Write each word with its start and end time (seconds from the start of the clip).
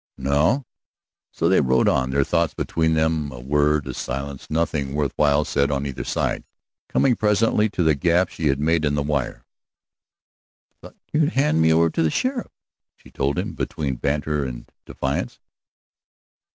"No." 0.17 0.65
So 1.31 1.47
they 1.47 1.61
rode 1.61 1.87
on, 1.87 2.09
their 2.09 2.23
thoughts 2.23 2.55
between 2.55 2.95
them, 2.95 3.31
a 3.31 3.39
word, 3.39 3.85
a 3.85 3.93
silence, 3.93 4.49
nothing 4.49 4.95
worth 4.95 5.13
while 5.15 5.45
said 5.45 5.69
on 5.69 5.85
either 5.85 6.03
side, 6.03 6.43
coming 6.89 7.15
presently 7.15 7.69
to 7.69 7.83
the 7.83 7.93
gap 7.93 8.29
she 8.29 8.47
had 8.47 8.59
made 8.59 8.83
in 8.83 8.95
the 8.95 9.03
wire. 9.03 9.45
"I 10.73 10.75
thought 10.81 10.95
you'd 11.13 11.33
hand 11.33 11.61
me 11.61 11.71
over 11.71 11.91
to 11.91 12.01
the 12.01 12.09
sheriff," 12.09 12.49
she 12.95 13.11
told 13.11 13.37
him, 13.37 13.53
between 13.53 13.97
banter 13.97 14.43
and 14.43 14.67
defiance. 14.87 15.39